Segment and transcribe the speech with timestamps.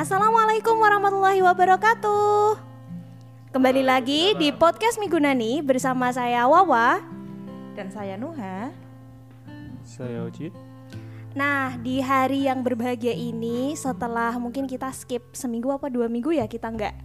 [0.00, 2.56] Assalamualaikum warahmatullahi wabarakatuh.
[3.52, 7.04] Kembali lagi di podcast Migunani bersama saya Wawa.
[7.76, 8.72] Dan saya Nuha.
[9.84, 10.56] Saya Ojit.
[11.36, 16.48] Nah, di hari yang berbahagia ini setelah mungkin kita skip seminggu apa dua minggu ya
[16.48, 16.96] kita nggak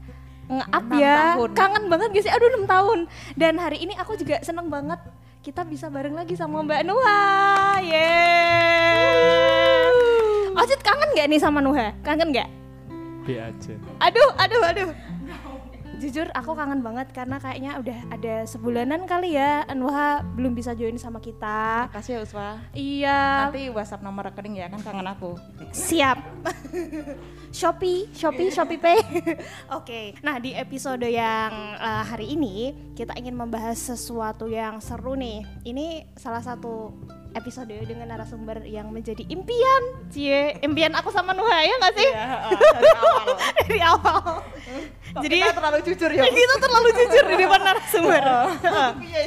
[0.55, 1.35] nge-up ya.
[1.35, 1.51] tahun.
[1.51, 2.31] Kangen banget gak sih?
[2.31, 3.11] Aduh 6 tahun.
[3.35, 5.03] Dan hari ini aku juga seneng banget
[5.43, 7.19] kita bisa bareng lagi sama Mbak Nuha.
[7.83, 9.19] Yeay.
[10.55, 11.91] Ojit kangen gak nih sama Nuha?
[11.99, 12.63] Kangen gak?
[13.25, 13.73] B aja.
[14.05, 14.89] Aduh, aduh, aduh.
[15.95, 20.99] Jujur aku kangen banget karena kayaknya udah ada sebulanan kali ya Nuha belum bisa join
[20.99, 21.87] sama kita.
[21.89, 22.49] Makasih ya Uswa.
[22.75, 23.19] Iya.
[23.49, 25.39] Nanti WhatsApp nomor rekening ya kan kangen aku.
[25.71, 26.19] Siap.
[27.55, 28.99] Shopee, Shopee, Shopee Pay.
[29.79, 30.19] Oke.
[30.19, 35.47] Nah, di episode yang eh, hari ini kita ingin membahas sesuatu yang seru nih.
[35.63, 36.91] Ini salah satu
[37.35, 39.83] episode dengan narasumber yang menjadi impian.
[40.07, 42.09] Cie, impian aku sama Nuha ya nggak sih?
[42.09, 42.27] Iya,
[42.79, 43.25] dari awal.
[43.65, 44.33] Dari awal.
[45.15, 46.23] Jadi kita terlalu jujur ya.
[46.39, 48.23] kita terlalu jujur di depan narasumber.
[49.05, 49.21] Iya.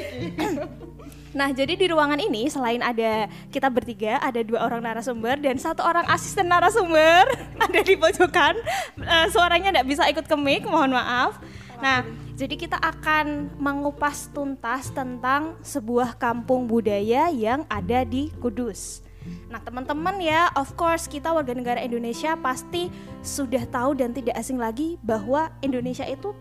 [1.37, 5.84] Nah, jadi di ruangan ini selain ada kita bertiga, ada dua orang narasumber dan satu
[5.84, 7.28] orang asisten narasumber
[7.69, 8.56] ada di pojokan.
[8.97, 11.37] Eh, suaranya tidak bisa ikut ke mic, mohon maaf.
[11.79, 12.03] Nah,
[12.34, 19.07] jadi kita akan mengupas tuntas tentang sebuah kampung budaya yang ada di Kudus.
[19.53, 22.89] Nah, teman-teman ya, of course kita warga negara Indonesia pasti
[23.23, 26.33] sudah tahu dan tidak asing lagi bahwa Indonesia itu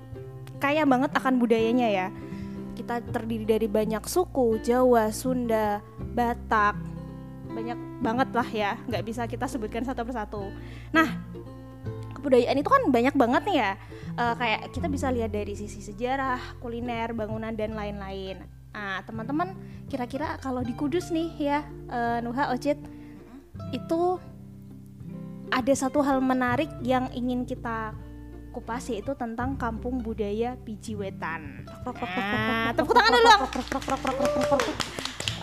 [0.57, 2.07] kaya banget akan budayanya ya
[2.77, 5.81] kita terdiri dari banyak suku Jawa, Sunda,
[6.13, 6.77] Batak,
[7.49, 10.53] banyak banget lah ya, nggak bisa kita sebutkan satu persatu.
[10.93, 11.17] Nah,
[12.17, 13.71] kebudayaan itu kan banyak banget nih ya,
[14.17, 18.41] Eh, kayak kita bisa lihat dari sisi sejarah, kuliner, bangunan dan lain-lain.
[18.73, 19.53] Nah, teman-teman,
[19.85, 22.81] kira-kira kalau di Kudus nih ya, eh, Nuha, Ocit,
[23.69, 24.01] itu
[25.53, 27.93] ada satu hal menarik yang ingin kita
[28.57, 31.69] kupas yaitu tentang kampung budaya Pijiwetan.
[32.41, 33.33] Nah, tepuk tangan dulu.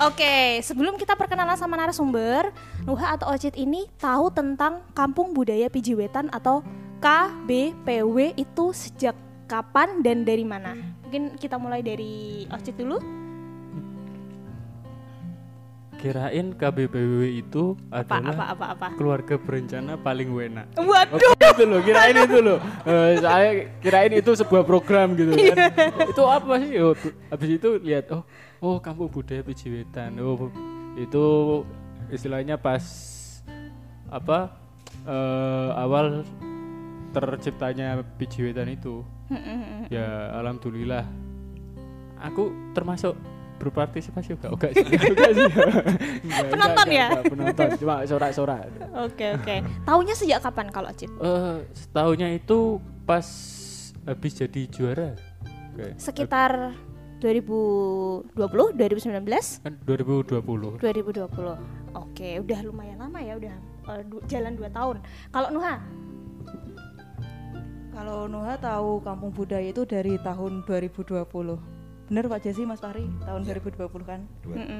[0.03, 2.51] Oke, sebelum kita perkenalan sama narasumber,
[2.83, 6.67] Nuha atau Ocit ini tahu tentang kampung budaya Pijiwetan atau
[6.99, 9.15] KBPW itu sejak
[9.47, 10.75] kapan dan dari mana?
[11.07, 13.24] Mungkin kita mulai dari Ocit dulu.
[16.05, 18.87] Kirain KBPW itu Apa adalah apa apa apa.
[18.93, 20.69] keluarga berencana paling wena.
[20.77, 21.17] Oh, Waduh.
[21.33, 22.59] itu loh, kirain itu loh.
[22.85, 23.49] Eh, saya
[23.81, 25.57] kirain itu sebuah program gitu Iya.
[25.57, 26.05] kan.
[26.05, 26.77] itu apa sih?
[26.77, 26.93] Oh,
[27.33, 28.21] habis itu lihat oh,
[28.61, 30.21] oh kampung budaya Pijiwetan.
[30.21, 30.53] Oh,
[30.95, 31.25] itu
[32.07, 32.85] istilahnya pas
[34.07, 34.61] apa?
[35.05, 36.21] eh, awal
[37.11, 39.01] terciptanya Pijiwetan itu.
[39.89, 41.09] ya alhamdulillah
[42.21, 43.17] aku termasuk
[43.57, 45.47] berpartisipasi juga enggak sih enggak sih
[46.53, 47.07] Penonton enggak, ya?
[47.09, 48.61] enggak, penonton cuma sorak-sorak
[49.01, 49.57] Oke oke.
[49.83, 51.11] Taunya sejak kapan kalau Ocit?
[51.11, 53.25] eh setahunnya itu pas
[54.05, 55.15] habis jadi juara
[55.75, 55.97] Oke.
[55.97, 56.75] Sekitar
[57.19, 59.65] 2020, 2019?
[59.65, 61.97] kan 2020 2020.
[61.97, 63.55] Oke, udah lumayan lama ya, udah
[63.89, 64.97] eh, du- jalan 2 tahun.
[65.31, 65.75] Kalau Nuha,
[67.91, 71.25] Kalau Nuha tahu kampung budaya itu dari tahun 2020.
[72.05, 74.21] Bener Pak Jesse Mas Fahri tahun 2020 kan?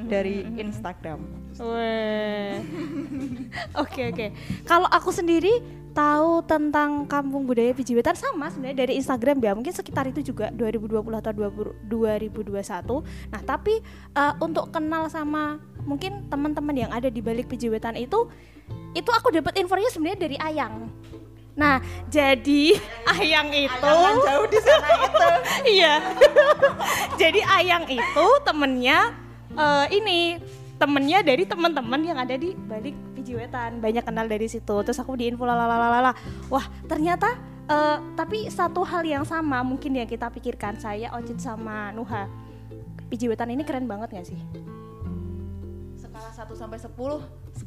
[0.07, 1.25] Dari Instagram.
[1.57, 2.61] Weh.
[3.83, 4.27] Oke oke.
[4.69, 5.63] Kalau aku sendiri
[5.95, 11.01] tahu tentang kampung budaya Pijiwetan sama sebenarnya dari Instagram ya mungkin sekitar itu juga 2020
[11.23, 13.31] atau 20 2021.
[13.31, 13.79] Nah tapi
[14.13, 18.27] eh, untuk kenal sama mungkin teman-teman yang ada di balik Pijiwetan itu
[18.95, 20.91] itu aku dapat infonya sebenarnya dari Ayang.
[21.55, 21.79] Nah
[22.11, 22.75] jadi
[23.15, 23.95] Ayang itu
[24.27, 25.29] jauh di sana itu.
[25.79, 25.95] iya.
[27.21, 29.15] Jadi Ayang itu temennya
[29.55, 30.43] eh, ini
[30.75, 34.75] temennya dari teman-teman yang ada di balik Pijiwetan banyak kenal dari situ.
[34.83, 36.11] Terus aku diinfo lalalala
[36.51, 37.39] wah ternyata
[37.71, 40.83] eh, tapi satu hal yang sama mungkin yang kita pikirkan.
[40.83, 42.27] Saya Ocit sama Nuha.
[43.07, 44.74] Pijiwetan ini keren banget gak sih
[46.15, 46.95] Skala 1 sampai 10,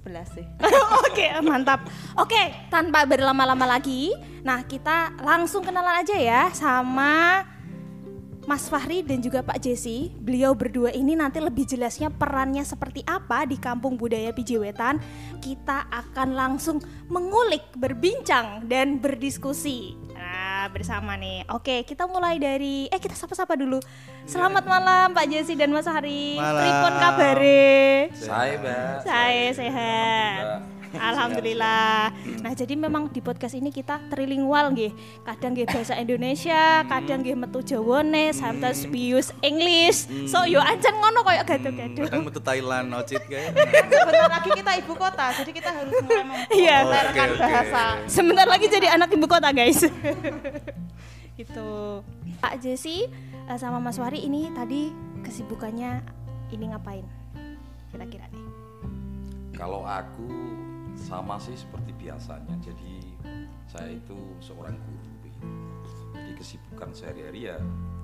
[0.08, 0.46] 11 sih.
[1.12, 1.84] Oke, mantap.
[2.16, 2.40] Oke,
[2.72, 7.44] tanpa berlama-lama lagi, nah kita langsung kenalan aja ya sama
[8.48, 10.16] Mas Fahri dan juga Pak Jesse.
[10.24, 15.04] Beliau berdua ini nanti lebih jelasnya perannya seperti apa di Kampung Budaya Pijewetan.
[15.44, 16.80] Kita akan langsung
[17.12, 20.00] mengulik, berbincang dan berdiskusi.
[20.68, 21.48] Bersama nih.
[21.50, 23.80] Oke, kita mulai dari eh kita sapa-sapa dulu.
[24.28, 25.88] Selamat malam Pak Jesse dan Mas.
[25.88, 26.62] Malam.
[26.62, 27.74] Pripun kabare?
[28.14, 28.96] Saya, Mbak.
[29.08, 30.77] Saya sehat.
[31.10, 32.10] Alhamdulillah.
[32.42, 34.92] Nah, jadi memang di podcast ini kita trilingual nggih.
[35.28, 40.08] Kadang nggih bahasa Indonesia, kadang nggih metu Jawane, sometimes we use English.
[40.30, 42.08] So yo ancen ngono koyo gaduh-gaduh.
[42.08, 43.52] Kadang metu Thailand, Ocit kayak.
[43.98, 46.26] Sebentar lagi kita ibu kota, jadi kita harus mulai
[46.64, 46.78] Iya.
[46.88, 47.36] Oke, oke.
[47.38, 47.84] bahasa.
[48.08, 49.84] Sebentar lagi jadi anak ibu kota, guys.
[51.38, 52.02] gitu.
[52.38, 53.10] Pak Jesse
[53.50, 54.94] eh, sama Mas Wari ini tadi
[55.26, 56.02] kesibukannya
[56.54, 57.06] ini ngapain?
[57.94, 58.46] Kira-kira nih.
[59.58, 60.57] Kalau aku
[61.08, 62.56] sama sih seperti biasanya.
[62.60, 63.16] Jadi
[63.72, 65.08] saya itu seorang guru.
[65.24, 65.48] begitu.
[66.12, 67.58] Jadi kesibukan sehari-hari ya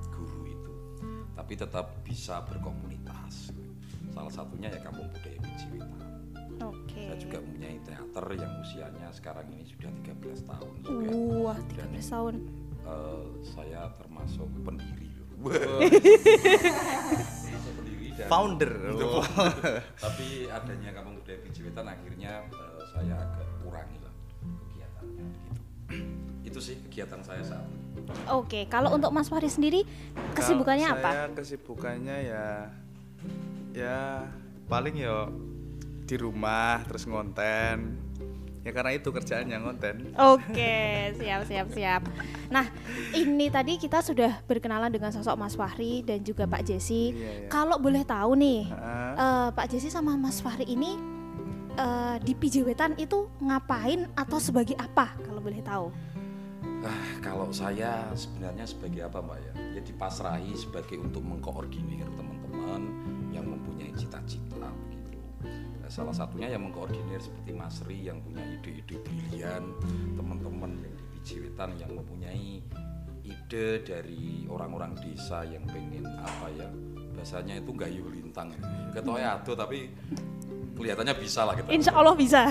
[0.08, 0.74] guru itu.
[1.36, 3.52] Tapi tetap bisa berkomunitas.
[4.16, 5.44] Salah satunya ya Kampung Budaya.
[6.64, 7.12] Oke.
[7.12, 11.12] Saya juga mempunyai teater yang usianya sekarang ini sudah 13 tahun juga.
[11.44, 12.36] Wah, 13 tahun.
[12.88, 15.12] Eh, saya termasuk pendiri.
[15.44, 17.43] Termasuk pendiri
[18.18, 18.74] dan Founder.
[18.98, 19.26] Oh.
[20.04, 24.14] tapi adanya kampung budaya Pijiwetan akhirnya eh, saya agak kurangi lah
[24.70, 25.52] kegiatannya gitu.
[26.46, 27.82] itu sih kegiatan saya saat ini
[28.30, 29.86] Oke, kalau untuk Mas Wari sendiri
[30.34, 31.10] kesibukannya Kalau apa?
[31.14, 32.46] Saya kesibukannya ya
[33.74, 34.28] ya
[34.68, 35.30] paling ya
[36.04, 38.03] di rumah terus ngonten.
[38.64, 40.16] Ya karena itu kerjaannya ngonten.
[40.16, 42.02] Oke, siap siap siap.
[42.48, 42.64] Nah,
[43.12, 47.12] ini tadi kita sudah berkenalan dengan sosok Mas Fahri dan juga Pak Jesse.
[47.12, 47.50] Iya, iya.
[47.52, 48.72] Kalau boleh tahu nih,
[49.20, 50.96] eh, Pak Jesse sama Mas Fahri ini
[51.76, 55.12] eh, di Pijewetan itu ngapain atau sebagai apa?
[55.28, 55.92] Kalau boleh tahu.
[56.84, 62.92] ah kalau saya sebenarnya sebagai apa mbak ya ya dipasrahi sebagai untuk mengkoordinir teman-teman
[63.32, 64.53] yang mempunyai cita-cita
[65.94, 69.78] salah satunya yang mengkoordinir seperti Mas Ri yang punya ide-ide brilian
[70.18, 72.66] teman-teman yang di Pijiwetan yang mempunyai
[73.22, 76.66] ide dari orang-orang desa yang pengen apa ya
[77.14, 78.58] bahasanya itu gayuh lintang
[78.90, 79.94] ketoknya aduh tapi
[80.74, 82.50] kelihatannya bisa lah kita Insya Allah bisa.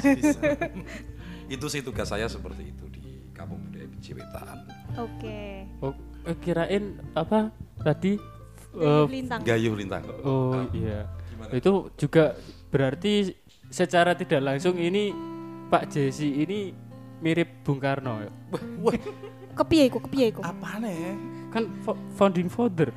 [1.54, 4.58] itu sih tugas saya seperti itu di Kampung Budaya Pijiwetan
[5.02, 5.66] Oke.
[5.82, 5.96] Oh,
[6.30, 7.50] eh, kirain apa
[7.82, 8.20] tadi?
[8.70, 9.40] Gayuh eh, lintang.
[9.42, 11.10] gayuh lintang oh iya.
[11.50, 12.38] Itu juga
[12.72, 13.36] berarti
[13.68, 15.12] secara tidak langsung ini
[15.68, 16.72] Pak Jesse ini
[17.20, 18.32] mirip Bung Karno ya?
[19.52, 20.00] Kepiye iku?
[20.00, 20.40] Kepiye iku?
[20.40, 21.12] Apa nih?
[21.52, 22.88] Kan fo- founding father.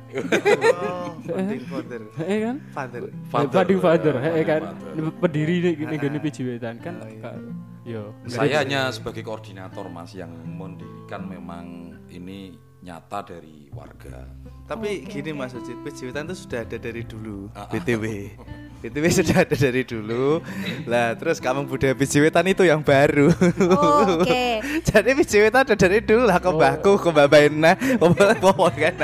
[0.76, 2.00] Oh, founding father.
[2.22, 2.56] Eh kan?
[2.70, 3.00] Father.
[3.04, 4.14] Eh, founding father, Father.
[4.32, 4.62] eh kan?
[4.72, 5.12] Father.
[5.20, 6.94] Pendiri nih gini Pijiwetan kan.
[6.96, 7.20] Oh, iya.
[7.20, 7.40] ka-
[7.86, 8.02] Yo.
[8.26, 14.26] saya hanya sebagai koordinator mas yang mendirikan memang ini nyata dari warga
[14.66, 17.70] Tapi gini Mas Ucit, Pijiwetan itu sudah ada dari dulu, Ah, ah.
[17.70, 18.04] BTW.
[18.86, 20.38] BTW sudah ada dari dulu.
[20.86, 23.34] Lah, terus Kampung Budaya Pijiwetan itu yang baru.
[23.66, 24.62] Oh, Oke.
[24.88, 28.94] Jadi Pijiwetan ada dari dulu lah, ke mbahku, ke mbak Baina, ke mbak Bawa kan.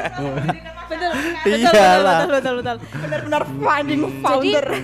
[0.86, 1.12] Betul.
[1.50, 2.18] Iyalah.
[2.22, 2.76] Betul betul betul.
[3.02, 4.66] Benar-benar finding founder.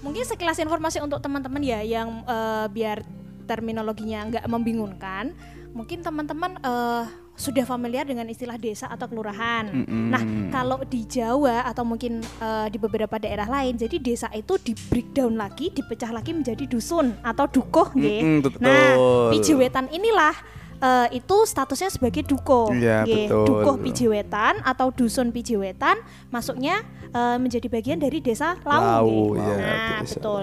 [0.00, 3.06] mungkin sekilas informasi untuk teman-teman ya yang eh, biar
[3.46, 5.30] terminologinya nggak membingungkan.
[5.70, 7.04] Mungkin teman-teman eh,
[7.40, 9.72] sudah familiar dengan istilah desa atau kelurahan.
[9.88, 10.20] Nah,
[10.52, 15.40] kalau di Jawa atau mungkin eh, di beberapa daerah lain, jadi desa itu di breakdown
[15.40, 17.96] lagi, dipecah lagi menjadi dusun atau dukuh.
[17.96, 18.60] Mm-mm, betul.
[18.60, 18.92] Nah,
[19.32, 22.72] Pijewetan inilah eh, itu statusnya sebagai dukuh.
[22.72, 23.28] Iya, nggih.
[23.28, 23.46] betul.
[23.46, 26.00] Dukuh Pijewetan atau dusun Pijewetan
[26.32, 26.82] masuknya
[27.12, 28.80] eh, menjadi bagian dari desa Lau.
[28.80, 30.42] Lau, iya, nah, desa betul.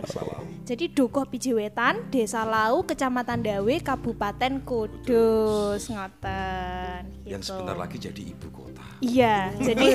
[0.68, 7.07] Jadi Dukuh Pijewetan, Desa Lau, Kecamatan Dawe, Kabupaten Kudus, ngoten.
[7.24, 7.56] yang gitu.
[7.56, 9.86] sebentar lagi jadi ibu kota Iya, jadi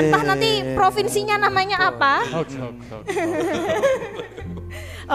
[0.00, 2.24] entah nanti provinsinya namanya apa.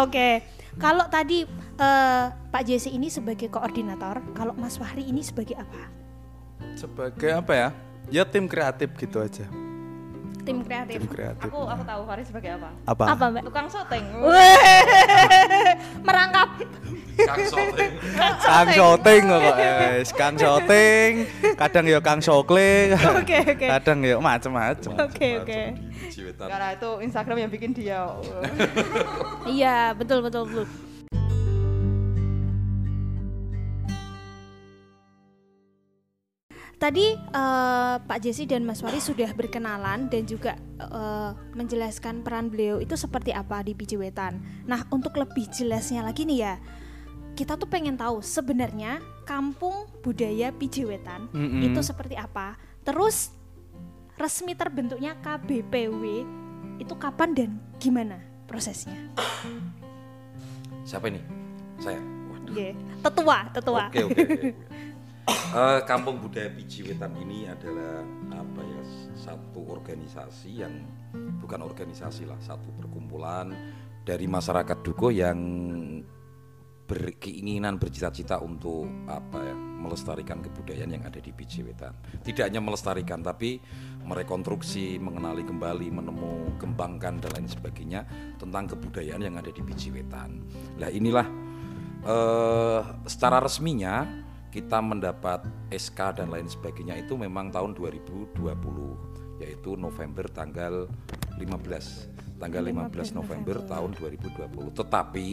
[0.05, 0.45] Oke,
[0.77, 1.49] kalau tadi
[1.79, 5.89] eh, Pak Jesse ini sebagai koordinator, kalau Mas Fahri ini sebagai apa?
[6.73, 7.69] Sebagai apa ya?
[8.11, 9.47] Ya tim kreatif gitu aja.
[10.43, 10.99] Tim kreatif.
[10.99, 11.47] Tim kreatif.
[11.47, 12.69] Aku aku tahu Faris sebagai apa?
[12.83, 13.03] Apa?
[13.15, 13.43] Apa Mbak?
[13.47, 14.05] Tukang syuting.
[16.03, 16.49] Merangkap.
[17.13, 17.93] Kang Soting
[18.41, 21.11] Kang syuting kok guys, Kang syuting,
[21.53, 23.67] kadang ya Kang sokle, Oke, oke.
[23.69, 24.91] kadang ya macem-macem.
[24.97, 25.61] Oke, oke.
[25.77, 28.09] di Pijiwetan Karena itu Instagram yang bikin dia.
[29.45, 30.65] Iya, betul betul betul.
[36.83, 42.83] Tadi eh, Pak Jesse dan Mas Wari sudah berkenalan dan juga eh, menjelaskan peran beliau
[42.83, 44.67] itu seperti apa di Pijiwetan.
[44.67, 46.59] Nah, untuk lebih jelasnya lagi nih ya,
[47.39, 51.71] kita tuh pengen tahu sebenarnya kampung budaya Pijiwetan Mm-mm.
[51.71, 52.59] itu seperti apa.
[52.83, 53.31] Terus
[54.19, 56.03] resmi terbentuknya KBPW
[56.83, 57.49] itu kapan dan
[57.79, 58.99] gimana prosesnya?
[60.83, 61.23] siapa ini
[61.79, 62.51] saya Waduh.
[62.51, 62.67] Oke,
[62.99, 63.83] tetua, tetua.
[63.87, 64.19] Oke oke.
[64.19, 64.51] oke.
[65.29, 68.03] Eh, Kampung Budaya Pijiwetan ini adalah
[68.33, 68.83] apa ya
[69.15, 70.83] satu organisasi yang
[71.39, 73.53] bukan organisasi lah satu perkumpulan
[74.03, 75.39] dari masyarakat Duko yang
[76.83, 81.95] berkeinginan bercita-cita untuk apa ya melestarikan kebudayaan yang ada di Biji Wetan.
[82.19, 83.63] Tidak hanya melestarikan tapi
[84.03, 88.03] merekonstruksi, mengenali kembali, menemu, kembangkan dan lain sebagainya
[88.35, 90.43] tentang kebudayaan yang ada di Biji Wetan.
[90.75, 91.27] Nah inilah
[92.03, 94.23] eh, secara resminya
[94.53, 95.41] kita mendapat
[95.73, 98.37] SK dan lain sebagainya itu memang tahun 2020
[99.41, 100.85] yaitu November tanggal
[101.41, 105.29] 15 tanggal 15 November tahun 2020 tetapi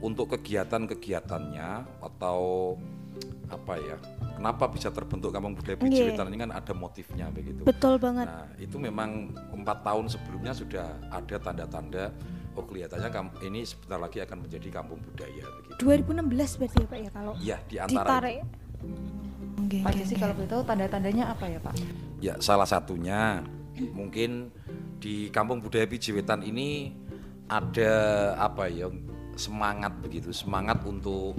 [0.00, 2.40] untuk kegiatan-kegiatannya atau
[3.52, 3.96] apa ya
[4.40, 5.76] kenapa bisa terbentuk kampung budaya.
[5.84, 8.26] Wetan ini kan ada motifnya begitu Betul banget.
[8.26, 12.10] Nah, itu memang empat tahun sebelumnya sudah ada tanda-tanda
[12.54, 13.10] oh kelihatannya
[13.46, 15.78] ini sebentar lagi akan menjadi kampung budaya begitu.
[15.82, 18.40] 2016 berarti ya Pak ya kalau Iya, di antara ditarik.
[19.64, 21.74] Oke, Pak Jesse kalau boleh tahu tanda-tandanya apa ya Pak?
[22.20, 23.42] Ya, salah satunya
[23.94, 24.54] mungkin
[25.02, 26.94] di Kampung Budaya Pijiwetan ini
[27.50, 27.92] ada
[28.38, 28.88] apa ya
[29.34, 31.36] semangat begitu, semangat untuk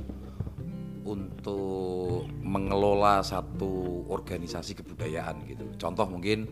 [1.05, 5.65] untuk mengelola satu organisasi kebudayaan gitu.
[5.77, 6.49] Contoh mungkin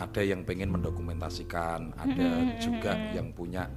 [0.00, 3.68] ada yang pengen mendokumentasikan, ada juga yang punya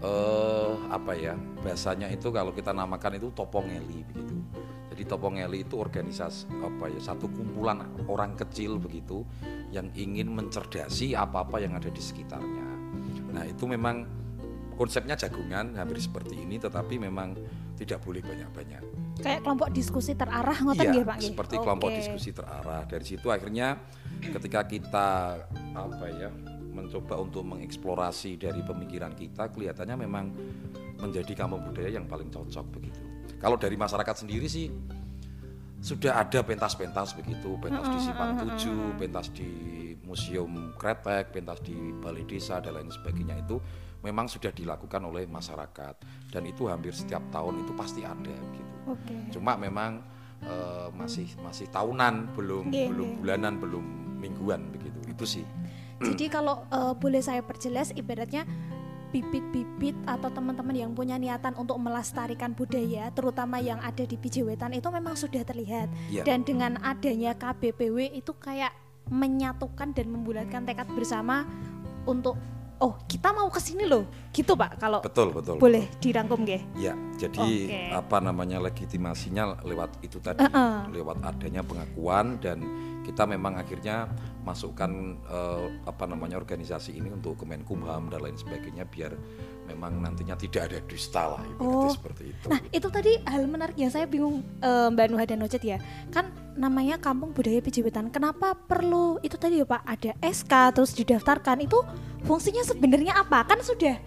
[0.00, 4.40] eh apa ya bahasanya itu kalau kita namakan itu topongeli begitu.
[4.88, 9.22] Jadi topongeli itu organisasi apa ya satu kumpulan orang kecil begitu
[9.68, 12.68] yang ingin mencerdasi apa-apa yang ada di sekitarnya.
[13.30, 14.08] Nah itu memang
[14.80, 17.36] konsepnya jagungan hampir seperti ini, tetapi memang
[17.80, 18.82] tidak boleh banyak-banyak.
[19.24, 21.98] Kayak kelompok diskusi terarah ngoten nggih Pak seperti kelompok Oke.
[22.04, 22.84] diskusi terarah.
[22.84, 23.80] Dari situ akhirnya
[24.20, 25.08] ketika kita
[25.72, 26.28] apa ya
[26.70, 30.24] mencoba untuk mengeksplorasi dari pemikiran kita, kelihatannya memang
[31.00, 33.00] menjadi kampung budaya yang paling cocok begitu.
[33.40, 34.68] Kalau dari masyarakat sendiri sih
[35.80, 39.50] sudah ada pentas-pentas begitu, pentas di Simpang Tujuh, pentas di
[40.04, 43.56] Museum Kretek, pentas di Balai Desa dan lain sebagainya itu
[44.00, 45.94] memang sudah dilakukan oleh masyarakat
[46.28, 48.74] dan itu hampir setiap tahun itu pasti ada gitu.
[48.88, 49.16] Oke.
[49.30, 50.00] Cuma memang
[50.40, 53.18] eh, masih masih tahunan, belum Nggih, belum nggih.
[53.20, 53.84] bulanan, belum
[54.18, 54.98] mingguan begitu.
[55.06, 55.44] Itu sih.
[56.00, 58.48] Jadi kalau eh, boleh saya perjelas ibaratnya
[59.10, 64.86] bibit-bibit atau teman-teman yang punya niatan untuk melestarikan budaya terutama yang ada di Pijewetan itu
[64.86, 66.22] memang sudah terlihat Iya.
[66.22, 68.70] dan dengan adanya KBPW itu kayak
[69.10, 71.42] menyatukan dan membulatkan tekad bersama
[72.06, 72.38] untuk
[72.80, 75.56] oh kita mau ke sini loh gitu Pak kalau Betul, betul.
[75.60, 77.36] boleh dirangkum nggih Ya, jadi
[77.68, 77.80] Oke.
[77.92, 80.88] apa namanya legitimasinya lewat itu tadi, Uh-uh.
[80.88, 82.62] lewat adanya pengakuan dan
[83.10, 84.06] kita memang akhirnya
[84.46, 84.88] masukkan
[85.26, 89.18] eh, apa namanya organisasi ini untuk Kemenkumham dan lain sebagainya biar
[89.66, 91.90] memang nantinya tidak ada dusta lah Oh.
[91.90, 92.46] seperti itu.
[92.46, 95.78] Nah itu tadi hal menarik yang saya bingung eh, Mbak Nuha dan Nocet ya
[96.14, 101.62] Kan namanya Kampung Budaya Pijewetan Kenapa perlu itu tadi ya Pak ada SK terus didaftarkan
[101.62, 101.82] Itu
[102.24, 103.46] fungsinya sebenarnya apa?
[103.46, 103.98] Kan sudah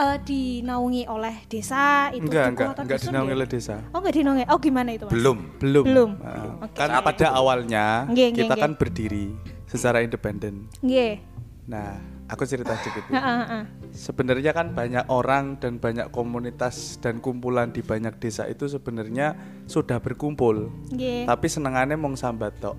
[0.00, 3.36] eh, dinaungi oleh desa itu Enggak, enggak, atau enggak dusun dinaungi ya?
[3.36, 3.74] oleh desa.
[3.92, 5.12] Oh enggak dinaungi, oh gimana itu Mas?
[5.12, 5.38] Belum.
[5.58, 5.84] Belum.
[5.84, 6.10] Belum.
[6.16, 6.76] Nah, Oke.
[6.76, 8.62] Kan pada awalnya nggih, kita nggih.
[8.62, 9.26] kan berdiri
[9.66, 10.66] secara independen.
[10.80, 11.28] Nggih
[11.70, 13.06] Nah, aku cerita sedikit.
[13.06, 13.14] ya.
[13.14, 13.62] Heeh, heeh.
[13.90, 19.38] Sebenarnya kan banyak orang dan banyak komunitas dan kumpulan di banyak desa itu sebenarnya
[19.70, 20.66] sudah berkumpul.
[20.90, 22.74] Nggih Tapi senengannya mung sambat tok.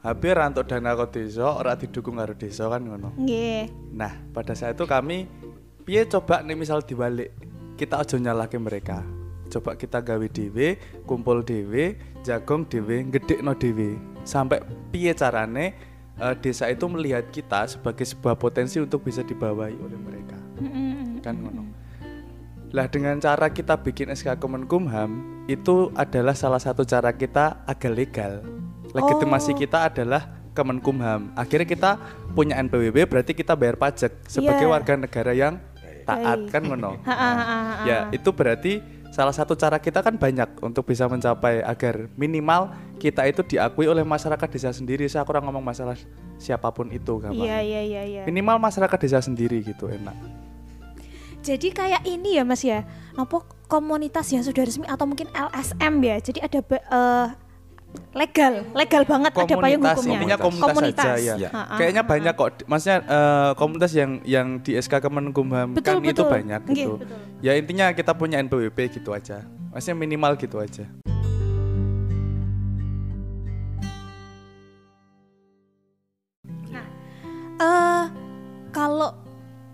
[0.00, 3.12] Hampir untuk dana ke desa, ora didukung karo desa kan ngono.
[3.18, 5.26] Nggih Nah, pada saat itu kami
[5.82, 7.32] piye coba nih misal dibalik.
[7.74, 9.00] Kita aja nyalahke mereka.
[9.50, 13.98] Coba kita gawe dhewe, kumpul dhewe, jagong dhewe, gedekno dhewe.
[14.22, 15.74] Sampai piye carane
[16.14, 20.38] eh, desa itu melihat kita sebagai sebuah potensi untuk bisa dibawahi oleh mereka.
[21.24, 21.64] Kan ngono.
[22.70, 28.32] Lah dengan cara kita bikin SK Kemenkumham itu adalah salah satu cara kita agar legal.
[28.94, 29.58] Legitimasi Oh.
[29.58, 31.30] kita adalah Kemenkumham.
[31.34, 31.90] Akhirnya kita
[32.34, 34.70] punya NPWP berarti kita bayar pajak sebagai Iya.
[34.70, 35.58] warga negara yang
[36.02, 36.96] taat kan ngono.
[37.10, 37.86] Ha.
[37.86, 38.80] Ya, itu berarti
[39.10, 42.70] salah satu cara kita kan banyak untuk bisa mencapai agar minimal
[43.02, 45.08] kita itu diakui oleh masyarakat desa sendiri.
[45.10, 45.98] Saya kurang ngomong masalah
[46.38, 47.44] siapa pun itu gampang.
[47.44, 50.14] Iya iya iya iya Minimal masyarakat desa sendiri gitu enak.
[51.40, 52.84] Jadi kayak ini ya Mas ya,
[53.16, 56.16] nopo komunitas yang sudah resmi atau mungkin LSM ya.
[56.20, 57.26] Jadi ada eh,
[58.10, 60.14] legal, legal banget ada payung komunitas hukumnya.
[60.18, 61.34] intinya komunitas, aja ya.
[61.38, 61.50] Ya.
[61.54, 66.02] Ha, ha, Kayaknya ha, banyak kok, maksudnya eh, komunitas yang yang di SK Kemenkumham Betul,
[66.02, 66.30] kan itu betul.
[66.30, 66.92] banyak Nggih, gitu.
[66.98, 67.18] betul.
[67.40, 69.46] Ya intinya kita punya NPWP gitu aja.
[69.70, 70.84] Maksudnya minimal gitu aja.
[77.60, 78.04] Eh,
[78.72, 79.12] kalau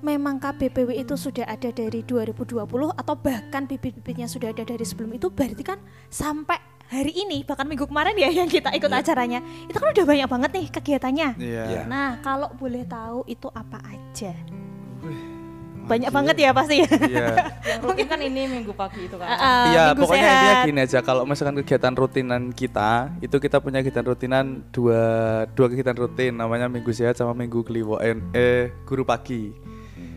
[0.02, 2.66] memang KBPW itu sudah ada dari 2020
[2.98, 5.78] atau bahkan bibit-bibitnya sudah ada dari sebelum itu berarti kan
[6.10, 10.28] sampai hari ini bahkan minggu kemarin ya yang kita ikut acaranya itu kan udah banyak
[10.30, 11.28] banget nih kegiatannya.
[11.38, 11.64] Iya.
[11.66, 11.82] Iya.
[11.90, 14.32] Nah kalau boleh tahu itu apa aja?
[15.86, 16.90] banyak banget ya pasti ya.
[16.90, 17.28] Iya.
[17.70, 19.28] Yang rutin kan ini minggu pagi itu kan.
[19.30, 20.34] Uh, Iya, minggu pokoknya sehat.
[20.34, 20.98] intinya gini aja.
[21.06, 22.90] Kalau misalkan kegiatan rutinan kita,
[23.22, 25.02] itu kita punya kegiatan rutinan dua
[25.54, 29.54] dua kegiatan rutin, namanya minggu sehat sama minggu kliwon eh, eh, guru pagi.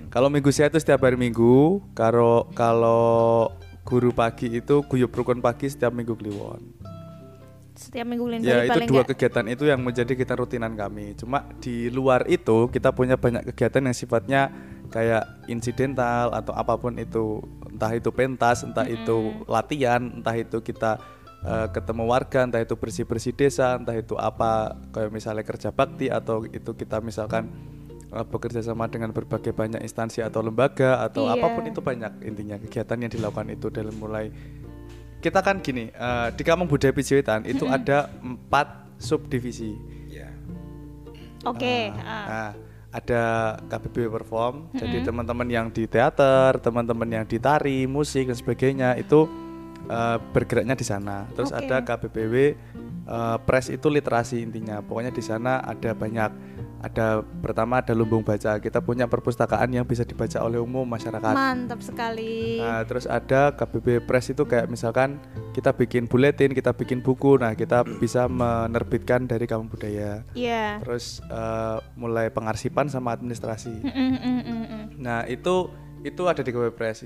[0.10, 5.68] Kalau minggu sehat itu setiap hari minggu, kalau kalau guru pagi itu guyup rukun pagi
[5.72, 6.62] setiap minggu kliwon.
[7.80, 11.16] Setiap minggu lain Ya itu dua nggak- kegiatan itu yang menjadi kegiatan rutinan kami.
[11.16, 14.52] Cuma di luar itu kita punya banyak kegiatan yang sifatnya
[14.92, 17.40] kayak insidental atau apa pun itu,
[17.72, 21.00] entah itu pentas, entah itu latihan, entah itu kita
[21.40, 26.12] eh, ketemu warga, entah itu bersih bersih desa, entah itu apa kayak misalnya kerja bakti
[26.12, 27.48] atau itu kita misalkan
[28.10, 31.40] eh, bekerja sama dengan berbagai banyak instansi atau lembaga atau Iya.
[31.40, 34.34] apa pun itu banyak intinya kegiatan yang dilakukan itu dalam mulai
[35.20, 39.76] kita kan gini eh, di Kampung Budaya Pijiwetan itu ada empat subdivisi.
[40.08, 40.32] Ya.
[41.48, 41.92] Oke.
[42.04, 42.26] Ah, ah.
[42.28, 42.52] nah,
[42.90, 43.24] ada
[43.70, 49.30] KBB perform, jadi teman-teman yang di teater, teman-teman yang di tari, musik dan sebagainya itu
[49.86, 51.30] eh, bergeraknya di sana.
[51.38, 51.70] Terus Oke.
[51.70, 52.36] ada KBBW
[53.06, 54.82] eh, press itu literasi intinya.
[54.82, 56.32] Pokoknya di sana ada banyak
[56.80, 58.56] ada pertama ada lumbung baca.
[58.60, 61.36] Kita punya perpustakaan yang bisa dibaca oleh umum masyarakat.
[61.36, 62.64] Mantap sekali.
[62.64, 65.20] Nah, terus ada KBB Press itu kayak misalkan
[65.52, 67.36] kita bikin buletin, kita bikin buku.
[67.36, 70.24] Nah, kita bisa menerbitkan dari kampung budaya.
[70.32, 70.80] Iya.
[70.80, 73.84] Terus eh, mulai pengarsipan sama administrasi.
[73.84, 74.84] Mm, mm, mm, mm, mm.
[75.04, 75.68] Nah, itu
[76.08, 77.04] itu ada di KBB Press.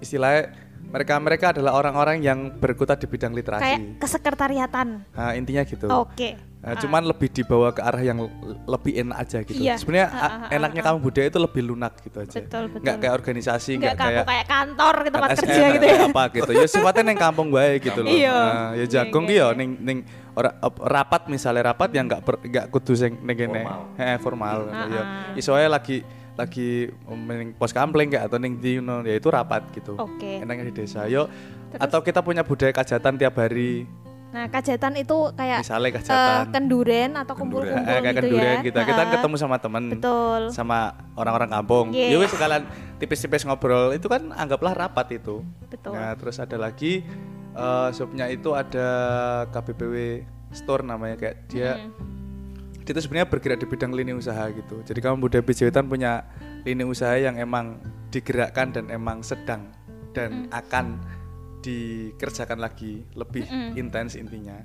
[0.00, 3.98] Istilahnya mereka mereka adalah orang-orang yang berkutat di bidang Kayak literasi.
[3.98, 4.88] kesekretariatan.
[5.10, 5.90] Nah, intinya gitu.
[5.90, 6.38] Oke.
[6.64, 8.24] Nah, cuman lebih dibawa ke arah yang
[8.64, 9.58] lebih enak aja gitu.
[9.58, 9.74] Iya.
[9.76, 10.86] Sebenarnya Ah, a- ah, ah, enaknya ah.
[10.86, 12.38] kampung budaya itu lebih lunak gitu aja.
[12.40, 12.80] Betul, betul.
[12.80, 15.92] Nggak kayak organisasi, Enggak nggak kamu kayak kayak kantor ke tempat LSM, kerja gitu ya.
[15.92, 18.32] kayak apa gitu ya sifatnya neng kampung bae gitu loh Iya.
[18.32, 19.48] Nah, ya Iya, jagung iya, ki ya iya.
[19.52, 19.98] ning ning
[20.32, 23.80] ora ap- rapat misalnya rapat yang nggak nggak kudu sing ning kene Formal.
[23.94, 25.06] Heeh, formal Ah, ya ah.
[25.34, 25.96] isoe lagi
[26.34, 29.94] lagi ning pos kampling kayak atau ning di no, ya itu rapat gitu.
[29.94, 30.42] Oke.
[30.42, 31.06] enaknya di desa.
[31.06, 31.30] Yo
[31.74, 33.86] atau kita punya budaya kajatan tiap hari.
[34.34, 36.50] Nah, kajatan itu kayak misalnya kajatan.
[36.50, 38.62] kenduren atau kumpul-kumpul Eh, kayak gitu kenduren ya.
[38.66, 39.84] kita kita kan ketemu sama temen.
[39.94, 40.42] Betul.
[40.50, 40.78] sama
[41.14, 41.86] orang-orang kampung.
[41.94, 42.66] Ya wis sekalian
[42.98, 43.94] tipis-tipis ngobrol.
[43.94, 45.46] Itu kan anggaplah rapat itu.
[45.70, 45.94] Betul.
[45.94, 47.06] Nah, terus ada lagi
[47.54, 48.88] eh subnya itu ada
[49.54, 51.14] KBPW store namanya.
[51.14, 51.86] Kayak dia dia
[52.84, 54.84] itu sebenarnya bergerak di bidang lini usaha gitu.
[54.84, 56.28] Jadi kamu budaya Pijawitan punya
[56.68, 57.80] lini usaha yang emang
[58.12, 59.72] digerakkan dan emang sedang
[60.12, 61.00] dan akan
[61.64, 64.60] dikerjakan lagi lebih intens intinya.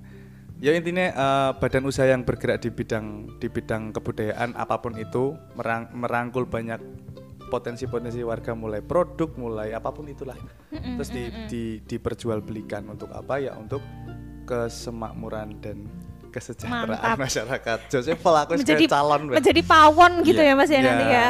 [0.59, 5.31] Ya intinya eh, badan usaha yang bergerak di bidang di bidang kebudayaan apa pun itu
[5.55, 6.83] merang- merangkul banyak
[7.47, 10.35] potensi-potensi warga mulai produk mulai apa pun itulah.
[10.69, 13.39] Terus di, di diperjualbelikan untuk apa?
[13.39, 13.79] Ya untuk
[14.43, 15.87] kesemakmuran dan
[16.29, 17.17] kesejahteraan Mantap.
[17.19, 17.79] masyarakat.
[17.87, 20.49] Joseph Paul aku menjadi calon menjadi pawon gitu Iya.
[20.49, 20.85] ya Mas ya Iya.
[20.85, 21.27] nanti ya.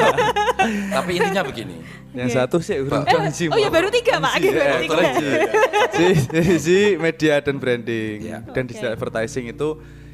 [0.94, 1.76] Tapi intinya begini.
[2.10, 3.74] yang satu sih urung Eh, kongsi, oh ya Mbak.
[3.76, 4.32] baru tiga Pak.
[4.34, 5.02] Oke, baru eh, tiga.
[5.94, 8.38] si, si, si media dan branding Iya.
[8.44, 8.68] dan Oke.
[8.68, 9.68] digital advertising itu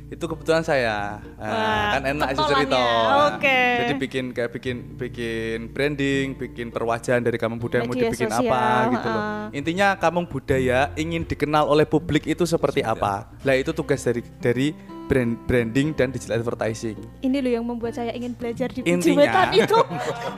[0.06, 1.18] itu kebetulan saya.
[1.34, 2.78] Nah, Wah, kan enak sih cerita.
[2.78, 3.60] Nah, Oke.
[3.82, 8.46] jadi bikin kayak bikin bikin branding bikin perwajahan dari kampung budaya mau Media dibikin sosial,
[8.46, 8.64] apa
[8.94, 9.22] gitu loh.
[9.50, 13.34] intinya kampung budaya ingin dikenal oleh publik itu seperti apa.
[13.42, 14.68] Lah itu tugas dari dari
[15.06, 19.50] brand branding dan digital advertising Ini loh yang membuat saya ingin belajar di Intinya.
[19.54, 19.78] Itu.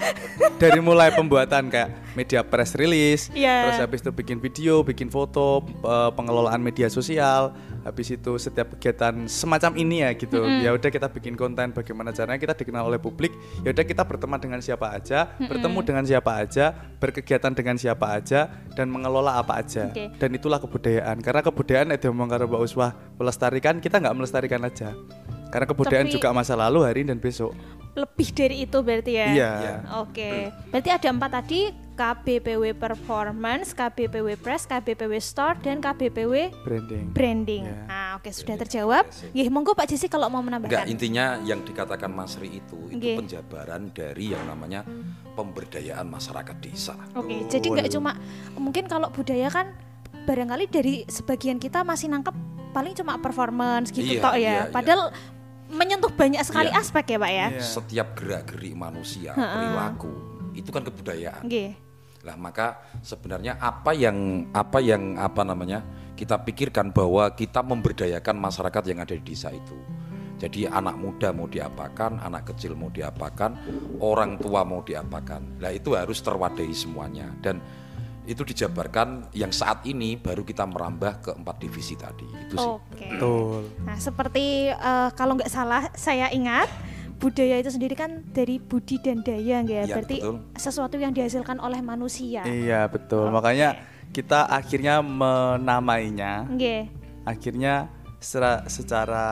[0.62, 3.70] dari mulai pembuatan kayak media press release, Iya.
[3.70, 7.54] terus habis itu bikin video, bikin foto, eh, pengelolaan media sosial,
[7.86, 10.42] habis itu setiap kegiatan semacam ini ya gitu.
[10.60, 13.30] Ya udah kita bikin konten bagaimana caranya kita dikenal oleh publik.
[13.62, 18.50] Ya udah kita berteman dengan siapa aja, bertemu dengan siapa aja, berkegiatan dengan siapa aja
[18.74, 19.94] dan mengelola apa aja.
[19.94, 20.10] Oke.
[20.18, 21.22] Dan itulah kebudayaan.
[21.22, 24.94] Karena kebudayaan itu ngomong karo Mbak Uswah melestarikan, kita nggak melestarikan aja.
[25.48, 27.52] Karena kebudayaan Tapi- juga masa lalu, hari ini dan besok.
[27.98, 29.26] Lebih dari itu berarti ya.
[29.32, 29.52] Iya.
[29.98, 30.54] Oke.
[30.70, 31.60] Berarti ada empat tadi
[31.98, 37.10] KBPW Performance, KBPW Press, KBPW Store dan KBPW Branding.
[37.10, 37.64] Branding.
[37.66, 37.82] Iya.
[37.90, 39.02] Nah, oke sudah terjawab.
[39.34, 40.86] Nggih, monggo Pak Jesse kalau mau Enggak, menambahkan.
[40.86, 43.16] intinya yang dikatakan Mas Ri itu itu Nggih.
[43.18, 44.86] penjabaran dari yang namanya
[45.34, 46.94] pemberdayaan masyarakat desa.
[47.18, 48.14] Oke, jadi nggak cuma
[48.54, 49.74] mungkin kalau budaya kan
[50.22, 52.36] barangkali dari sebagian kita masih nangkep
[52.70, 54.38] paling cuma performance gitu Iya, tok ya.
[54.38, 54.72] iya, iya.
[54.72, 55.02] Padahal
[55.68, 56.80] menyentuh banyak sekali Iya.
[56.80, 57.46] aspek ya, Pak ya.
[57.52, 57.62] Iya.
[57.62, 60.12] Setiap gerak-gerik manusia, perilaku
[60.52, 61.44] itu kan kebudayaan.
[61.44, 61.72] Nggih.
[62.26, 65.86] Lah maka sebenarnya apa yang apa yang apa namanya
[66.18, 69.78] kita pikirkan bahwa kita memberdayakan masyarakat yang ada di desa itu.
[70.38, 73.58] Jadi anak muda mau diapakan, anak kecil mau diapakan,
[73.98, 75.58] orang tua mau diapakan.
[75.58, 77.58] Lah itu harus terwadai semuanya dan
[78.28, 82.68] itu dijabarkan yang saat ini baru kita merambah ke empat divisi tadi itu sih.
[82.76, 83.08] Oke.
[83.16, 83.72] Betul.
[83.88, 86.68] Nah, seperti eh, kalau nggak salah saya ingat
[87.18, 89.84] budaya itu sendiri kan dari budi dan daya nggak ya?
[89.88, 90.36] Iya, Berarti betul.
[90.60, 92.44] sesuatu yang dihasilkan oleh manusia.
[92.44, 93.32] Iya betul.
[93.32, 93.80] Makanya
[94.12, 96.46] kita akhirnya menamainya.
[96.52, 96.92] Nggih.
[97.24, 97.88] Akhirnya
[98.20, 99.26] secara, secara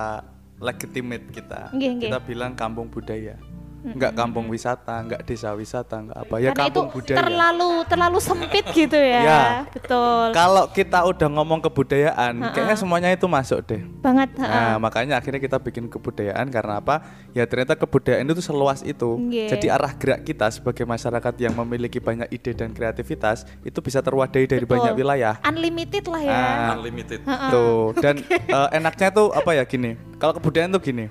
[0.57, 1.69] legitimate kita.
[1.77, 2.09] Nggih.
[2.09, 3.37] Kita bilang kampung budaya.
[3.87, 6.35] Enggak kampung wisata, enggak desa wisata, enggak apa.
[6.43, 7.19] Ya Karena itu kampung budaya.
[7.23, 9.21] terlalu terlalu sempit gitu ya.
[9.23, 9.43] Ya.
[9.71, 10.35] Betul.
[10.35, 13.83] Kalau kita udah ngomong kebudayaan, kayaknya semuanya itu masuk deh.
[14.03, 14.35] Banget.
[14.43, 14.51] ha-ha.
[14.51, 17.07] Nah, makanya akhirnya kita bikin kebudayaan karena apa?
[17.31, 19.17] Ya ternyata kebudayaan itu seluas itu.
[19.17, 19.49] Nggih.
[19.55, 24.45] Jadi arah gerak kita sebagai masyarakat yang memiliki banyak ide dan kreativitas itu bisa terwadai
[24.45, 24.83] dari Betul.
[24.83, 25.35] banyak wilayah.
[25.47, 26.35] Unlimited lah ya.
[26.35, 27.21] Ah, Unlimited.
[27.25, 28.19] Tuh, dan
[28.59, 29.95] eh, enaknya tuh apa ya gini.
[30.17, 31.07] Kalau kebudayaan tuh gini.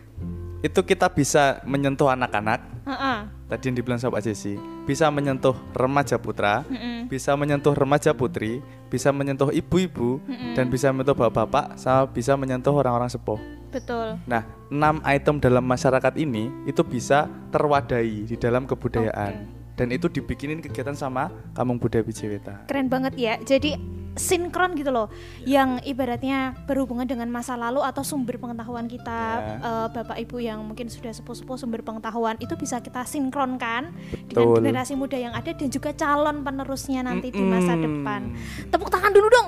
[0.63, 3.29] Itu kita bisa menyentuh anak-anak, Ha-ha.
[3.49, 4.57] tadi yang dibilang sama Pak Jesse,
[4.89, 6.65] bisa menyentuh remaja putra,
[7.05, 10.17] bisa menyentuh remaja putri, bisa menyentuh ibu-ibu,
[10.57, 13.37] dan bisa menyentuh bapak-bapak, sama bisa menyentuh orang-orang sepuh.
[13.69, 14.15] Betul.
[14.23, 19.51] Nah, enam item dalam masyarakat ini itu bisa terwadai di dalam kebudayaan.
[19.75, 22.63] Dan itu dibikinin kegiatan sama Kampung Budaya Bijeweta.
[22.71, 23.35] Keren banget ya.
[23.43, 23.75] Jadi
[24.15, 25.11] sinkron gitu loh.
[25.43, 29.59] Yang ibaratnya berhubungan dengan masa lalu atau sumber pengetahuan kita Ya.
[29.59, 33.91] eh, Bapak Ibu yang mungkin sudah sepuh-sepuh sumber pengetahuan itu bisa kita sinkronkan
[34.25, 34.55] dengan Betul.
[34.57, 38.31] generasi muda yang ada dan juga calon penerusnya nanti di masa depan.
[38.67, 39.47] Tepuk tangan dulu dong.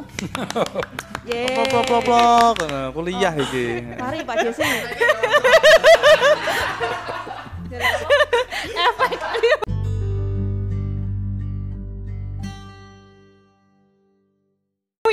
[1.30, 1.56] Yeay.
[1.56, 2.56] Plok, plok, plok, plok.
[2.64, 3.68] Nah, kuliah iki.
[3.96, 4.64] Mari Pak Jesse.
[8.78, 9.67] Efek.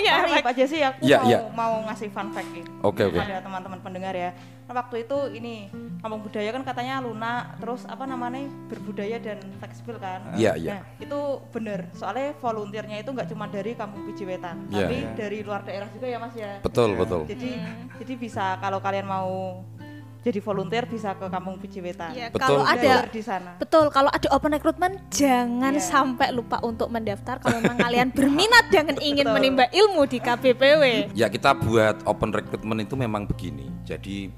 [0.05, 0.45] Punya Mari efek.
[0.45, 1.39] Pak Jesse aku Iya, mau iya.
[1.51, 2.65] mau ngasih fun fact nih.
[2.85, 3.17] Oke, oke.
[3.17, 4.31] Ada teman-teman pendengar ya.
[4.65, 5.69] Nah, waktu itu ini
[6.01, 10.21] kampung budaya kan katanya lunak, terus apa namanya berbudaya dan fleksibel kan.
[10.35, 10.73] Iya, iya.
[10.75, 11.89] Nah, itu bener.
[11.93, 14.77] Soalnya volunteernya itu nggak cuma dari kampung Pijiwetan, Iya.
[14.79, 15.11] tapi Iya.
[15.15, 16.53] dari luar daerah juga ya Mas ya.
[16.61, 17.25] Betul, betul.
[17.25, 17.51] Jadi
[17.97, 19.61] jadi bisa kalau kalian mau
[20.25, 22.17] jadi volunteer bisa ke kampung Pijiwetan.
[22.17, 22.41] Ya, Betul.
[22.41, 23.61] kalau ada di sana.
[23.61, 25.85] Betul, kalau ada open recruitment jangan Iya.
[25.85, 29.37] sampai lupa untuk mendaftar kalau memang kalian berminat dan ingin Betul.
[29.37, 31.13] menimba ilmu di KBPW.
[31.13, 33.69] Ya kita buat open recruitment itu memang begini.
[33.85, 34.33] Jadi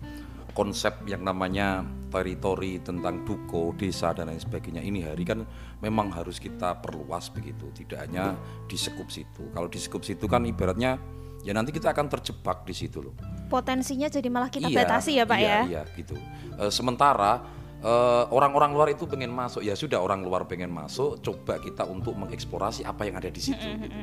[0.50, 5.46] konsep yang namanya teritori tentang duko, desa dan lain sebagainya ini hari kan
[5.78, 7.70] memang harus kita perluas begitu.
[7.70, 8.34] Tidak hanya
[8.66, 9.54] di sekup situ.
[9.54, 10.98] Kalau di sekup situ kan ibaratnya
[11.46, 13.14] ya nanti kita akan terjebak di situ loh.
[13.46, 15.60] Potensinya jadi malah kita Iya, batasi ya Pak iya, ya.
[15.62, 16.18] Iya gitu.
[16.58, 17.46] Eh, sementara
[17.78, 22.18] eh, orang-orang luar itu pengen masuk ya sudah orang luar pengen masuk coba kita untuk
[22.18, 23.94] mengeksplorasi apa yang ada di situ gitu.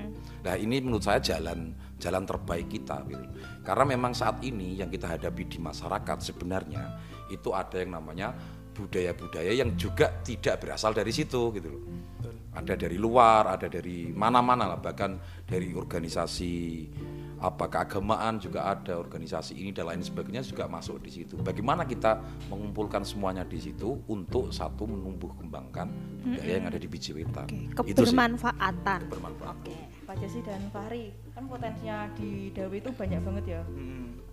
[0.47, 3.25] Nah ini menurut saya jalan jalan terbaik kita gitu.
[3.67, 6.95] Karena memang saat ini yang kita hadapi di masyarakat sebenarnya
[7.27, 8.32] itu ada yang namanya
[8.73, 11.84] budaya-budaya yang juga tidak berasal dari situ gitu loh.
[12.53, 15.17] Ada dari luar, ada dari mana-mana lah bahkan
[15.49, 16.53] dari organisasi
[17.43, 21.36] apa keagamaan juga ada organisasi ini dan lain sebagainya juga masuk di situ.
[21.43, 25.91] Bagaimana kita mengumpulkan semuanya di situ untuk satu menumbuh kembangkan
[26.23, 27.51] budaya yang ada di biji wetan.
[27.84, 28.15] Itu sih.
[28.15, 29.12] Kebermanfaatan.
[29.12, 29.60] Bermanfaat.
[29.60, 29.75] Oke,
[30.08, 33.62] Pak Jesse dan Fahri, kan potensinya di Dawi itu banyak banget ya.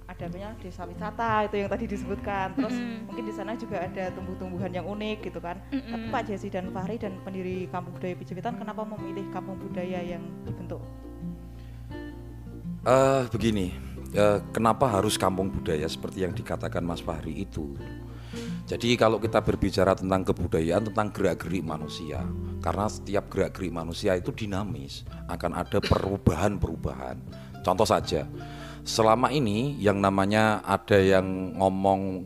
[0.06, 2.54] Ada banyak desa wisata itu yang tadi disebutkan.
[2.54, 2.76] Terus
[3.10, 5.58] mungkin di sana juga ada tumbuh-tumbuhan yang unik gitu kan.
[5.70, 10.22] Tapi Pak Jesse dan Fahri dan pendiri Kampung Budaya Pijewitan kenapa memilih kampung budaya yang
[10.46, 10.82] dibentuk?
[12.80, 13.76] Eh begini,
[14.16, 17.76] eh, kenapa harus kampung budaya seperti yang dikatakan Mas Fahri itu?
[18.64, 22.24] Jadi kalau kita berbicara tentang kebudayaan, tentang gerak-gerik manusia,
[22.64, 27.20] karena setiap gerak-gerik manusia itu dinamis, akan ada perubahan-perubahan.
[27.60, 28.24] Contoh saja,
[28.80, 32.24] selama ini yang namanya ada yang ngomong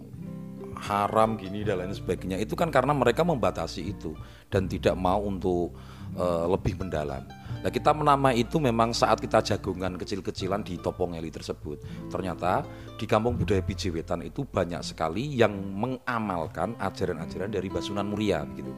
[0.78, 4.14] haram gini dan lain sebagainya, itu kan karena mereka membatasi itu
[4.54, 5.74] dan tidak mau untuk
[6.14, 7.26] eh, lebih mendalam.
[7.64, 11.80] Nah kita menamai itu memang saat kita jagongan kecil-kecilan di Topongeli tersebut.
[12.12, 12.60] Ternyata
[13.00, 18.68] di kampung budaya Pijewetan itu banyak sekali yang mengamalkan ajaran-ajaran dari Basunan Muria gitu.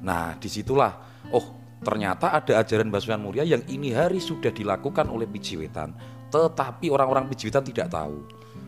[0.00, 0.96] Nah di situlah,
[1.36, 5.92] oh ternyata ada ajaran Basunan Muria yang ini hari sudah dilakukan oleh Pijewetan,
[6.32, 8.24] tetapi orang-orang Pijewetan tidak tahu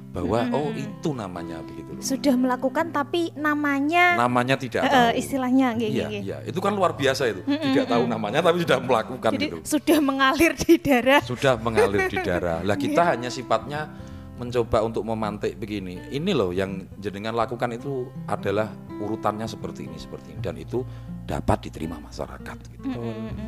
[0.06, 2.00] bahwa oh itu namanya begitu loh.
[2.00, 5.08] Sudah melakukan tapi namanya Namanya tidak eh, tahu.
[5.14, 7.44] istilahnya nggih, Iya, iya, itu kan luar biasa itu.
[7.44, 9.56] Tidak tahu namanya tapi sudah melakukan Jadi gitu.
[9.62, 11.20] sudah mengalir di darah.
[11.20, 12.60] Sudah mengalir di darah.
[12.60, 13.92] Lah kita hanya sifatnya
[14.36, 16.00] mencoba untuk memantik begini.
[16.08, 20.84] Ini loh yang jenengan lakukan itu adalah urutannya seperti ini, seperti ini dan itu
[21.24, 22.88] dapat diterima masyarakat gitu.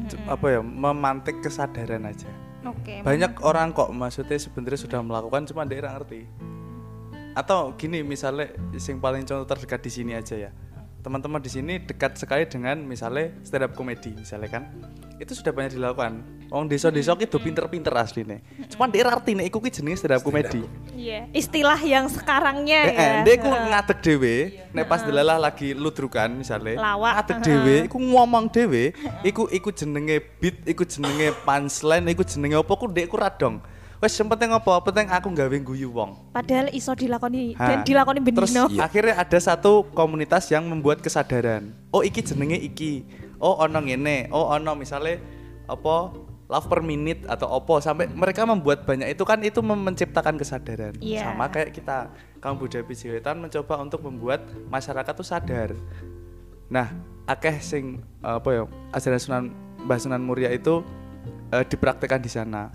[0.06, 0.60] C- Apa ya?
[0.60, 2.28] Memantik kesadaran aja.
[2.66, 3.06] Oke.
[3.06, 6.22] Banyak orang kok maksudnya sebenarnya sudah melakukan cuma nggak ngerti.
[7.38, 10.50] Atau gini misalnya yang paling contoh terdekat di sini aja ya.
[10.98, 14.62] Teman-teman di sini dekat sekali dengan misalnya stand up comedy misalnya kan.
[15.18, 16.38] Itu sudah banyak dilakukan.
[16.48, 18.40] Wong desa-desa itu pinter-pinter aslinya
[18.72, 20.64] cuman dia arti nih iku ki jenenge stand up comedy
[20.96, 23.20] Iya, istilah yang sekarangnya ya.
[23.20, 24.34] dia ku ngadeg dhewe
[24.72, 30.24] nek pas delalah lagi ludrukan misalnya Lawak, ngadeg dhewe iku ngomong dhewe iku iku jenenge
[30.40, 33.60] beat iku jenenge punchline iku jenenge apa ku ndek ku radong
[33.98, 37.66] wes yang penting apa penting aku gawe guyu wong Padahal iso dilakoni Ha.
[37.66, 38.62] dan dilakoni Terus bendino.
[38.70, 38.86] Iya.
[38.86, 41.74] akhirnya ada satu komunitas yang membuat kesadaran.
[41.90, 43.02] Oh iki jenenge iki.
[43.36, 44.30] Oh ono ngene.
[44.30, 45.18] Oh ono misalnya
[45.66, 46.14] apa
[46.48, 50.94] love per minute atau opo sampai mereka membuat banyak itu kan itu menciptakan kesadaran.
[50.98, 51.28] Iya.
[51.28, 52.08] Sama kayak kita
[52.38, 55.74] kaum budaya Pijiwetan mencoba untuk membuat masyarakat tuh sadar.
[56.68, 56.94] Nah,
[57.26, 59.44] akeh sing apa ya ajaran Sunan
[59.82, 60.86] Mbah Sunan Muria itu
[61.50, 62.70] eh, dipraktekkan di sana.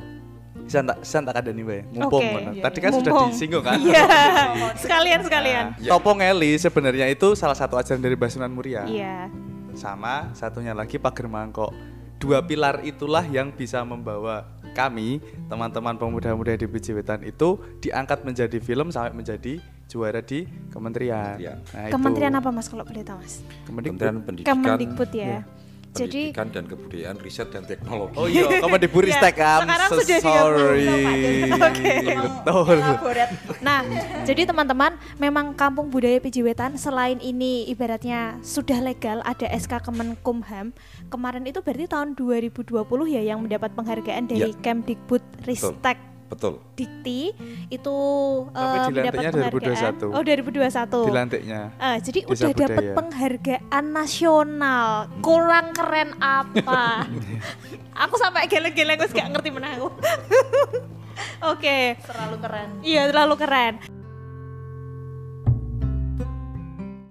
[0.63, 1.81] Saya tak saya tak ada nih, Mbak.
[1.91, 2.31] Mumpung Oke.
[2.33, 2.51] ngono.
[2.55, 2.85] Iya, Tadi iya.
[2.85, 3.29] kan sudah Mumpung.
[3.35, 3.77] disinggung kan?
[3.83, 4.05] Iya.
[4.79, 5.65] sekalian sekalian.
[5.75, 8.83] Nah, Topo Ngeli sebenarnya itu salah satu ajaran dari Mbah Sunan Muria.
[8.87, 9.27] Iya.
[9.75, 11.73] Sama satunya lagi Pager Mangkok.
[12.21, 15.21] Dua pilar itulah yang bisa membawa kami,
[15.51, 21.37] teman-teman pemuda-pemuda di Pijiwetan itu diangkat menjadi film sampai menjadi juara di kementerian.
[21.37, 21.53] Iya.
[21.61, 21.93] Nah, itu.
[21.93, 23.45] Kementerian apa Mas kalau boleh tahu Mas?
[23.69, 25.43] Kementerian Pendidikan, Kemendikbud ya.
[25.43, 25.61] Jadi
[25.93, 28.17] Pendidikan dan Kebudayaan, Riset dan Teknologi.
[28.17, 30.85] Oh iya, Kemendikbud Ristek Ya, am sekarang so sudah sorry.
[31.69, 31.93] Oke.
[32.17, 32.77] Betul.
[33.61, 33.79] Nah,
[34.25, 40.73] jadi teman-teman, memang Kampung Budaya Pijiwetan selain ini ibaratnya sudah legal ada SK Kemenkumham.
[41.13, 42.73] Kemarin itu berarti tahun 2020
[43.13, 44.59] ya yang mendapat penghargaan dari Ya.
[44.59, 46.12] Kemdikbud Ristek Betul.
[46.73, 47.21] Dikti
[47.69, 47.97] itu
[48.49, 49.93] Tapi eh, mendapat penghargaan.
[50.01, 50.15] 2021.
[50.15, 51.09] Oh, 2021.
[51.09, 51.61] Dilantiknya.
[51.77, 54.87] Eh, jadi Desa udah dapat penghargaan nasional.
[55.21, 57.07] Kurang keren apa?
[58.03, 59.89] aku sampai geleng-geleng wis gak ngerti menang aku.
[61.53, 61.97] Oke.
[62.01, 62.69] Terlalu keren.
[62.81, 63.73] Iya, terlalu keren.